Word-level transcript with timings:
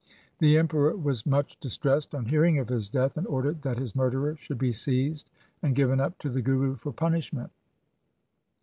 The 0.39 0.57
Emperor 0.57 0.95
was 0.97 1.27
much 1.27 1.59
distressed 1.59 2.15
on 2.15 2.25
hearing 2.25 2.57
of 2.57 2.69
his 2.69 2.89
death, 2.89 3.17
and 3.17 3.27
ordered 3.27 3.61
that 3.61 3.77
his 3.77 3.95
murderer 3.95 4.35
should 4.35 4.57
be 4.57 4.71
seized 4.71 5.29
and 5.61 5.75
given 5.75 5.99
up 5.99 6.17
to 6.21 6.29
the 6.31 6.41
Guru 6.41 6.75
for 6.75 6.91
punishment. 6.91 7.51